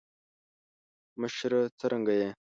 مشره 1.21 1.59
څرنګه 1.79 2.13
یی. 2.19 2.29